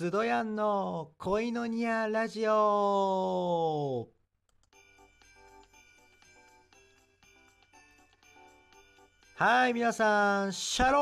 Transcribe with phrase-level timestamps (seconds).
[0.00, 4.08] スドヤンの恋のニアラジオ。
[9.34, 10.98] はい皆さんシャロ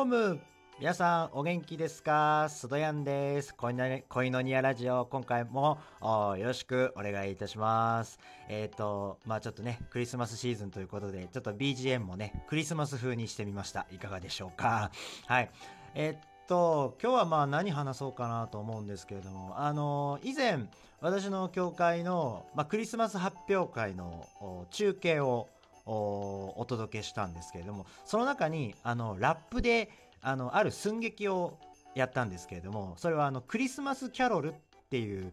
[0.00, 0.40] ーム。
[0.78, 2.48] 皆さんお元気ですか？
[2.48, 3.54] スドヤンです。
[3.54, 5.04] 恋の恋のニアラジオ。
[5.04, 8.18] 今回もよろしくお願いいたします。
[8.48, 13.86] えっ、ー、とまあちょっとねクリスマスシーズンということでちょっと BGM もねクリスマス風にしてみました。
[13.92, 14.90] いかがでしょうか？
[15.26, 15.50] はい。
[15.94, 20.64] えっー、と今日はまあ何話そうかなと思うんですけれどもあの以前
[21.00, 24.26] 私の教会の、まあ、クリスマス発表会の
[24.72, 25.48] 中継を
[25.86, 29.90] お届けしたんですけれどもその中にあのラップで
[30.22, 31.56] あのある寸劇を
[31.94, 34.54] やったんですけれどもそれはあのクリスマスキャロルっ
[34.90, 35.32] ていう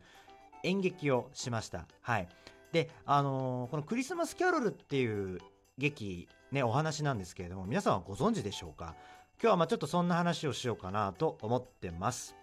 [0.63, 1.87] 演劇をしました。
[2.01, 2.27] はい。
[2.71, 5.39] であのこのクリスマスキャロルっていう
[5.79, 8.95] 劇ねお話なんですけれども皆さんはご存知でしょうか？
[9.39, 12.35] 今日はまあちょっとそんな話をしようかなと思ってます。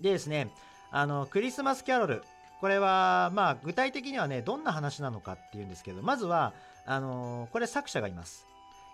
[0.00, 0.52] でですね、
[0.90, 2.22] あの、クリスマスキャロル。
[2.60, 6.52] これは、まあ、具体的にはね、どんな話なのかっていうんですけど、まずは、
[6.84, 8.44] あのー、これ作者がいます。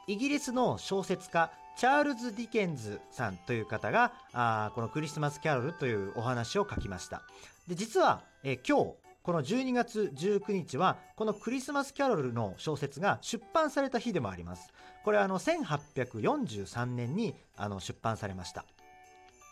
[0.07, 7.23] イギリスの小説家、チャールズ・ディケンズさんという方が、あこのクリスマスキャロルというお話を書きました。
[7.67, 8.95] で、実は、え今日、
[9.27, 14.73] この12月19日はこのクリスマスキャロルの小説が出版された日でもあります
[15.07, 18.65] これはあの1843年にあの出版されました。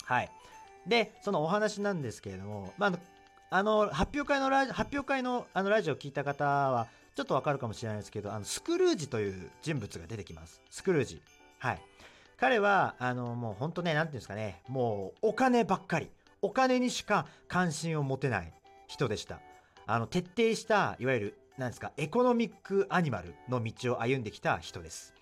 [0.04, 0.30] はい。
[0.84, 2.92] でそのお話なんですけれども、まあ、
[3.50, 10.60] あの発表会のラジ発表会のあのラジオを聞いた方はちょっとわかるかもしれないですけどあのスクルージという人物が出てきます。
[10.70, 11.22] スクルージ。
[11.60, 11.80] はい。
[12.36, 14.60] 彼はあのもう本当ね何ていうんですかね。
[14.66, 16.10] もうお金ばっかり。
[16.42, 18.52] お金にしか関心を持てない
[18.88, 19.38] 人でした。
[19.86, 25.13] あの徹底したいわゆる何ですかエコノミックアニマルの道を歩んできた人です。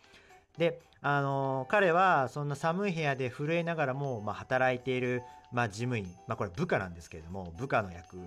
[0.58, 5.22] であの彼はそんな寒い部屋で震えながらも、まあ、働いている、
[5.53, 8.19] まあ、事務員、まあ、これ部下なんですけれども部下の役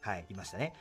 [0.00, 0.72] はいいましたね。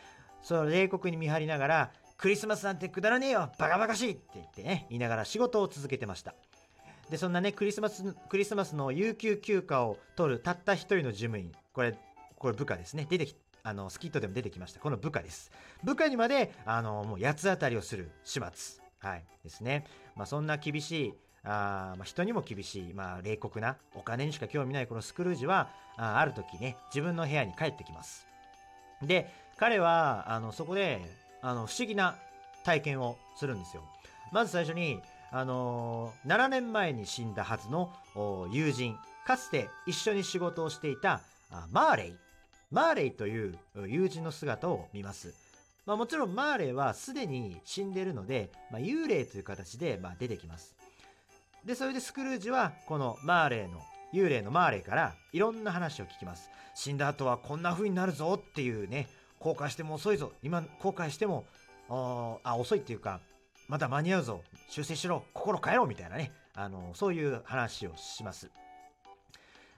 [0.41, 6.33] その冷酷に見張りながらクリスマスなんてくだらねえよバカバカしいって言ってね言いながら仕事を続けてました。
[7.09, 11.97] でそんなねクリスマスクリスマスの有給休暇を取るたった一人の事務員これ
[12.37, 13.05] これ部下ですね。
[13.09, 14.79] 出てきあのスキットでも出てきました。
[14.79, 15.51] この部下です。
[15.83, 19.85] 部下にまであのもう八つ当たりをする始末はいですね。
[20.15, 21.13] まあそんな厳しい
[21.43, 28.27] あまあ、人にも厳しい、まあ、冷酷なお金にしか興味ないこのスクルージはあある時ね自分の部屋に帰ってきます。
[29.01, 29.27] で
[29.57, 31.01] 彼はあのそこで
[31.41, 32.15] あの不思議な
[32.63, 33.83] 体験をするんですよ。
[34.31, 34.99] まず最初に
[35.31, 37.91] あのー、7年前に死んだはずの
[38.51, 41.21] 友人かつて一緒に仕事をしていた
[41.71, 42.15] マーレイ。
[42.69, 43.57] マーレイという
[43.87, 45.50] 友人の姿を見ます。
[45.85, 50.75] まあ、もちろんマーレイはすでに死んでるので、まあ、幽霊という形でま出てきます。
[51.65, 53.81] で、それでスクルージはこのマーレイの
[54.13, 56.49] 幽霊のマーレイからいろんな話を聞きます。
[56.75, 59.07] 死んだ後はこんな風になるぞっていうね、
[59.39, 60.31] 後悔しても遅いぞ。
[60.43, 61.45] 今後悔しても、
[61.89, 63.19] あ、遅いっていうか、
[63.67, 64.43] まだ間に合うぞ。
[64.69, 65.23] 修正しろ。
[65.33, 66.31] 心変えろみたいなね。
[66.53, 68.49] あの、そういう話をします。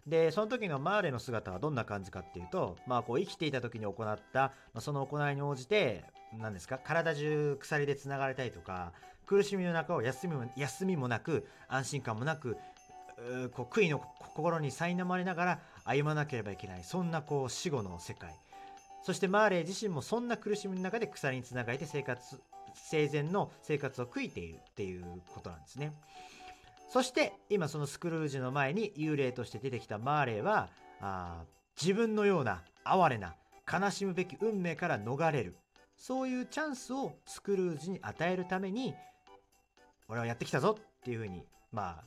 [0.07, 6.03] でその時のマーレの姿はどんな感じかっていうと、まあ、こう生きていた時に行った、まあ、その行いに応じて
[6.37, 8.91] 何ですか体中鎖でつながれたりとか
[9.25, 12.57] 苦しみの中を休みも休みもなく安心感もなく
[13.53, 18.35] こう悔いの心に苛まれながら歩まなければいけないそんなこう死後の世界
[19.03, 22.41] そしてマーレー自身もそんな苦しみの中で鎖につながれて生活
[22.75, 25.93] 生前の生活を悔いているっていうことなんですね。
[26.93, 30.69] そして今そのスクルージの前に幽霊として出てきたマーレーは
[31.01, 31.41] あ
[31.81, 33.33] 自分のような哀れな
[33.67, 35.55] 悲しむべき運命から逃れる。
[35.97, 38.93] そういうチャンスをスクルージに与えるために
[40.07, 42.03] 俺はやってきたぞっていうふうにまあ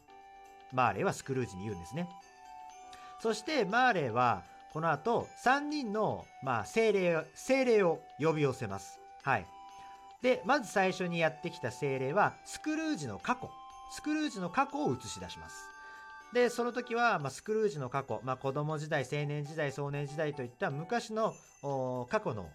[0.72, 2.08] マーレーはスクルージに言うんですね。
[3.20, 9.00] そしてマーレーはこの後3人の、まあ、精霊精霊を呼び寄せます。
[9.24, 9.46] はい。
[10.22, 13.50] でまず最初にやってきた精霊はスクルージの過去。
[13.90, 15.68] スクルージの過去を映し出します。
[16.32, 21.34] で、その時は、まあ、スクルージの過去、まあ、子供時代、青年時代、壮年時代といった昔の
[22.10, 22.50] 過去の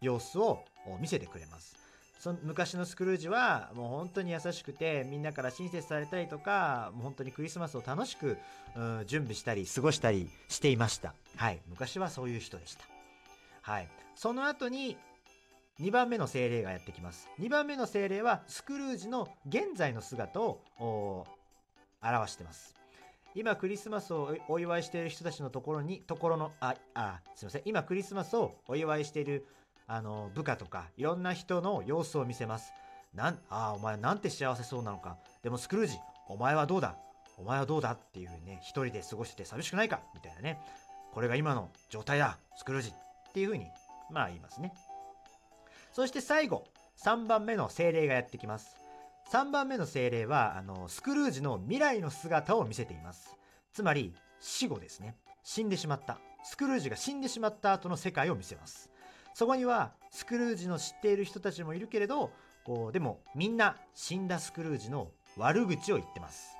[0.00, 0.64] 様子を
[1.00, 1.82] 見せてくれます。
[2.22, 8.38] その昔のスクルージはもう本当に優しくてみんなから親切されたりとかもう本当にクリスマスを楽しく、
[8.76, 12.84] うん、準備したり過ごしたりしていましたはい昔はそういう人でした
[13.62, 14.96] はいその後に
[15.80, 17.28] 2番目の精霊がやってきます。
[17.40, 21.26] 2番目の精霊はスクルージの現在の姿を
[22.02, 22.74] 表してます。
[23.34, 27.62] 今クリスマスをお祝いしている人たちのところにところのああすいません。
[27.64, 29.46] 今クリスマスをお祝いしている
[29.86, 32.72] あの部下とかいろんな人の様子を見せます。
[33.14, 35.16] なんあお前なんて幸せそうなのか。
[35.42, 35.98] でもスクルージ
[36.28, 36.96] お前はどうだ？
[37.38, 37.92] お前はどうだ？
[37.92, 40.00] っていうふうにね、一人で過ごしてて寂しくないか？
[40.14, 40.60] みたいなね。
[41.12, 43.66] これが今の状態だ、スクルージっていうふうに、
[44.10, 44.72] まあ言いますね。
[45.92, 46.64] そして最後、
[47.04, 48.76] 3番目の精霊がやってきます。
[49.30, 53.36] 3番目の精霊は、あの、スクルージの未来の姿を見せています。
[53.72, 55.16] つまり、死後ですね。
[55.42, 56.18] 死んでしまった。
[56.44, 58.90] スクルージが死んでしまった後の世界を見せます。
[59.34, 62.30] そこには、スクルージの知っている人たちもいるけれど、
[62.64, 66.56] こう、でも、みんな死んだスクルージの悪口を言ってます。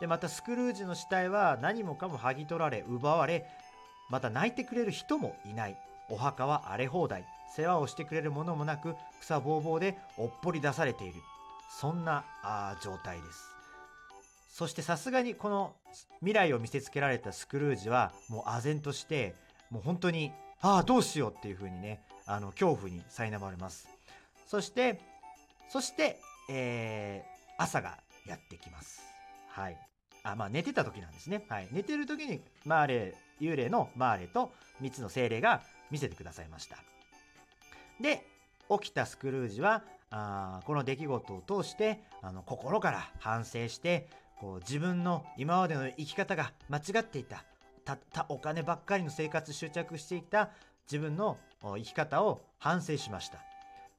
[0.00, 3.46] で、またスクルージの死体は何もかも剥ぎ取られ、奪われ、
[4.10, 5.78] また泣いてくれる人もいない。
[6.08, 7.26] お墓は荒れ放題。
[7.54, 11.14] 世話をしてくれるものもなく、草ぼうぼうでおっぽり出されている。
[11.70, 13.56] そんなあ状態です。
[14.56, 15.74] そしてさすがにこの
[16.20, 19.34] 未来を見せつけられたスクルージはもう唖然として
[19.70, 20.32] もう本当に
[20.62, 23.86] ああどうしようっていう風にねあの恐怖に苛まれます
[24.46, 24.98] そして
[25.68, 26.18] そして
[26.48, 29.02] えー、朝がやってきます
[29.50, 29.76] はい
[30.22, 35.60] あまあ寝てた時なんですねはい寝てる時にマーレ幽霊のマーレと3つの精霊が
[35.90, 36.76] 見せてくださいました。
[38.00, 38.26] で
[38.68, 47.44] 起きたスクルージはあこの出来事を通してあの心から反省してこう自分の今までの生き方が間違っていた
[47.84, 50.50] たったお金ばっかりの生活執着していた
[50.90, 53.38] 自分の生き方を反省しました。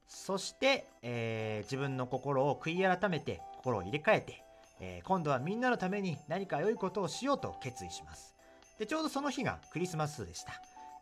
[0.06, 4.42] そして、えー、自分の心を悔い改めて心を入れ替えて、
[4.80, 8.34] えー、今度はみんなのために何か良いことをしようと決意します。
[8.78, 10.52] でちょうどその日がクリスマスでした。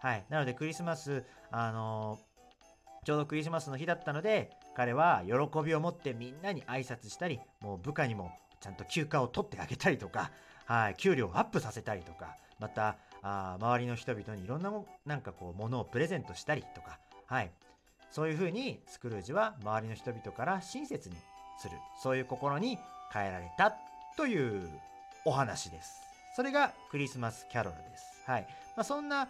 [0.07, 8.31] はいなのでクリスマスあのー、ちょうどクリスマスの日だったので彼は喜びを持ってみんなに挨拶したりもう部下にも
[8.61, 10.31] ちゃんと休暇を取ってあげたりとか、
[10.67, 17.51] はい、給料をアップさせたりとか、また、あ周りの人々にいろんなもなんかこう、ものをプレゼントしたりとか、はい。
[18.11, 21.17] そういうふうにスクルージは周りの人々から親切に
[21.59, 22.79] する、そういう心に
[23.13, 23.77] 変えられた
[24.17, 24.69] という
[25.25, 25.93] お話です。
[26.35, 28.05] それがクリスマスキャロルです。
[28.27, 28.47] はい。
[28.77, 29.29] まあ、そんな、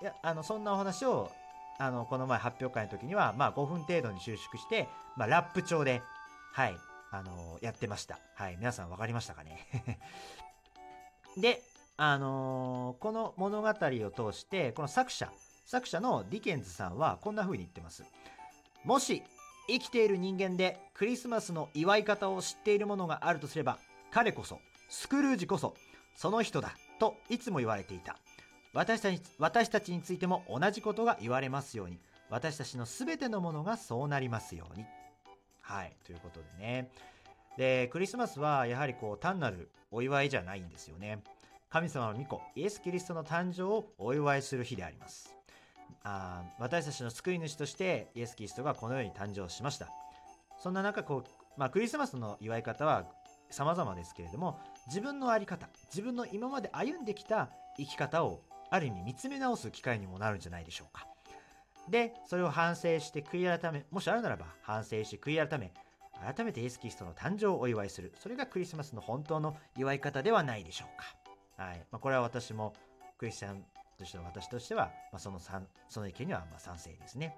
[0.00, 1.30] いやあのそんなお話を
[1.78, 6.02] あのこの前発表会の時には、まあ、5分程度に収縮して、まあ、ラップ調で、
[6.52, 6.76] はい、
[7.10, 8.18] あの、やってました。
[8.34, 8.56] はい。
[8.58, 9.98] 皆さん分かりましたかね？
[11.36, 11.62] で、
[11.96, 15.32] あの、この物語を通して、この作者、
[15.66, 18.04] 作者のディケンズさんはこんな風に言ってます。
[18.84, 19.22] もし、
[19.68, 23.78] 生きている人間でクリスマスの祝い方を知っているものがあるとすれば、
[24.10, 25.74] 彼こそ、スクルージこそ、
[26.16, 28.16] その人だ、といつも言われていた。
[28.72, 34.86] 私たち私たちについても同じことが言われますように、私たちの全てのものがそうなりますように。
[35.60, 36.90] はい、ということでね。
[37.56, 41.22] で、クリスマスはやはりこう単なるお祝いじゃないんですよね。
[41.68, 45.34] 神様の御子、イエス・キリストの誕生をお祝いする日であります。
[46.02, 49.88] あ私たちの救い主としてイエス・キリストがこの世に誕生しました。
[50.58, 53.06] そんな中、こう、まあ、クリスマスの祝い方は
[53.50, 61.06] 様々ですけれども、自分の在り方、自分の今まで歩んできた生き方をある意味見つめ直す機会にもなるんじゃないでしょうか。
[61.88, 65.72] で、それを反省して悔い改め、もしあるならば反省して悔い改め、
[66.34, 68.12] 改めてイエス・キリストの誕生をお祝いする。
[68.16, 71.64] それがクリスマスの本当の祝い方ではないでしょうか。
[71.64, 71.78] はい。
[71.90, 72.74] まあ、これは私も
[73.18, 73.64] クリスチャン
[73.98, 75.40] としての私としては、まあ、その
[75.88, 77.36] その意見にはま賛成ですね。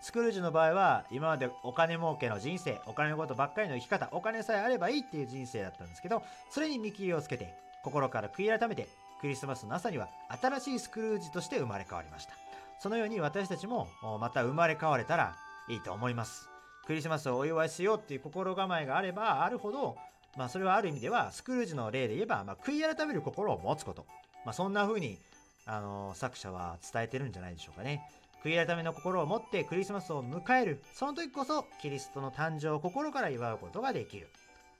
[0.00, 7.52] スクルージの場合は、今までお金儲けの人生、お金のことばっかりの生き方、お金さえあればいいっていう人生だったんですけど、それに見切りをつけて、
[7.82, 8.88] 心から悔い改めて、
[9.20, 10.08] クリスマスの朝には
[10.40, 12.32] 新しいスクルージとして生まれ変わりました。
[12.80, 13.88] そのように私たちも
[14.20, 15.36] また生まれ変われたら
[15.68, 16.48] いいと思います。
[16.86, 19.96] クリスマスをお祝いしようっていう心構えがあればあるほど、
[20.36, 24.06] まあそれはある意味ではスクルージの例で言えば、まあ、悔い改める心を持つこと。
[24.44, 25.18] まあそんな風に、
[25.66, 28.08] あの作者は伝えてるんじゃないでしょうかね。
[28.44, 30.80] 悔い改めの心を持ってクリスマスを迎える。
[30.94, 34.28] その時こそキリストの誕生を心から祝うことができる。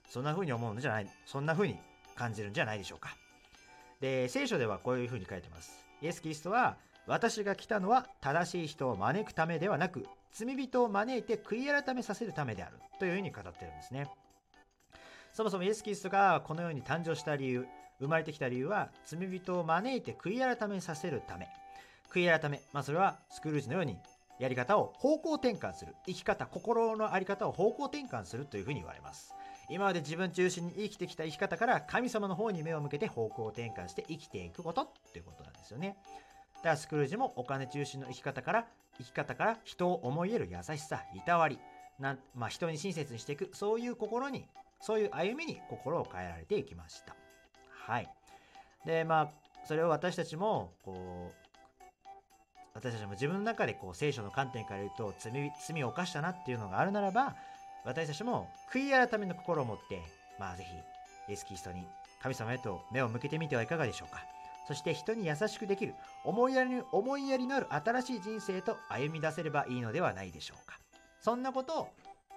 [0.09, 1.79] そんな風に思うんじゃない、そんな風に
[2.15, 3.17] 感じるんじゃないでしょうか。
[4.01, 5.85] で、聖書ではこういう風に書いてます。
[6.01, 6.77] イエス・キリストは
[7.07, 14.09] 私が来たのは正しい人を招くためではなく、罪人を招いて悔い改めさせるためであるというふうに語ってるんですね。
[15.33, 17.67] そもそもイエス・キリストがこのように誕生した理由、
[17.99, 21.49] 生まれてきた理由は、罪人を招いて悔い改めさせるため。
[22.13, 23.97] 悔い改め、まあそれはスクルージのように
[24.39, 25.95] やり方を方向転換する。
[26.07, 29.35] 生き方、心の在り方を方向転換するというふうに言われます。
[29.71, 35.97] 今まで自分中心に生きてきた生き方から神様の方に目を向けて方向転換して生きていくことっていうことなんですよね。
[36.57, 38.67] だからスクルージもお金中心の生き方から、
[38.99, 41.59] 生き方から人を思い得る優しさ、いたわり、
[41.99, 44.47] なまあ、人に親切にしていく、そういう心に、
[44.81, 47.15] そういう歩みに心を変えられていきました。
[47.71, 48.09] はい。
[48.85, 49.31] で、まあ、
[49.65, 51.49] それを私たちも、こう、
[52.75, 55.33] 私たちも自分の中でこう聖書の観点から言うと罪
[55.67, 57.35] 罪を犯したなっていうのがあるならば
[57.89, 60.03] 私たちも悔い改めの心を持って
[60.39, 61.87] まあぜひイエス・キリストに
[62.23, 64.23] 神様へと目を向けてみてはいかがでしょうか。
[64.67, 70.79] そして人に優しくできる思いやり思いやりのある新しい人生と歩み出せればいいのではないでしょうか。
[71.23, 71.89] そんなことを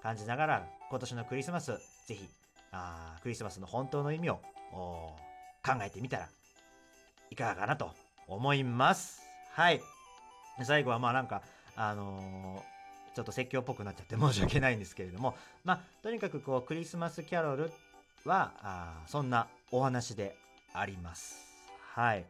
[0.02, 1.74] 感じながら今年のクリスマス
[2.08, 2.30] ぜひ
[2.72, 4.40] あクリスマスの本当の意味を
[4.72, 5.18] 考
[5.82, 6.30] えてみたら
[7.30, 7.92] いかがかなと
[8.30, 9.22] 思います。
[9.52, 9.82] はい。
[10.64, 11.42] 最後はまあなんか
[11.76, 12.64] あの、
[13.14, 17.72] ちょっと説教っぽくなっちゃって申し訳ないんですけれどもまあとにかくこうクリスマスキャロル
[18.26, 20.36] はあそんなお話で
[20.74, 21.36] あります
[21.94, 22.26] はい。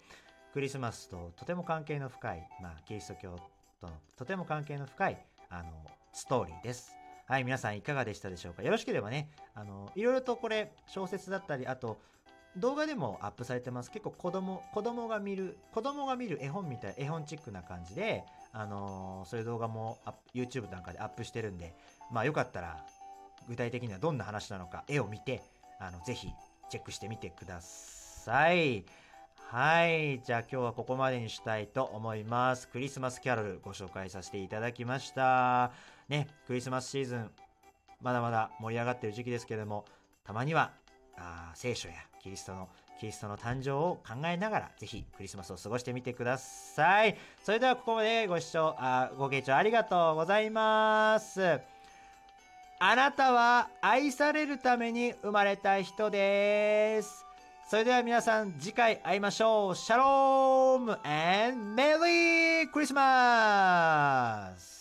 [0.53, 3.39] クリスマスととても関係の深い、まあ、キリスト教
[3.79, 5.69] とのとても関係の深い、あの、
[6.11, 6.93] ストーリーです。
[7.27, 8.63] はい、皆さんいかがでしたでしょうか？
[8.63, 11.99] よろしければね、あの、いろいろとこれ、小説だったり、あと、
[12.57, 13.91] 動画でもアップされてます。
[13.91, 19.97] 結構子供、子供が見る、子供が見る絵本みたい、絵本チックな感じで、あのー、そういう動画も
[20.33, 21.75] YouTube なんかでアップしてるんで、
[22.11, 22.83] まあよかったら、
[23.47, 25.41] 具体的にはどんな話なのか、絵を見て、
[25.79, 26.27] あの、ぜひ
[26.69, 28.85] チェックしてみてください。
[29.51, 30.21] はい。
[30.21, 32.67] じゃあ今日はここまでにしたいと思います。
[32.69, 35.71] クリスマスキャロルご紹介させていただきました。
[36.07, 37.31] ね、クリスマスシーズン、
[38.01, 39.85] まだまだ盛り上がってる時期ですけれども、
[40.23, 40.71] たまには
[41.17, 42.69] あ聖書やキリストの
[43.01, 47.17] キリストの誕生を考えながら、ぜひクリスマスを過ごしてみてください。
[47.43, 51.41] それではここまでご視聴、あご傾聴ありがとうございます。
[52.79, 57.25] あなたは愛されるために生まれた人です。
[57.67, 59.75] それでは皆さん次回会いましょう。
[59.75, 64.80] シャローム and メリークリスマス